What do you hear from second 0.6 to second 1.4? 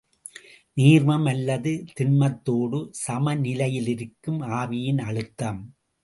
நீர்மம்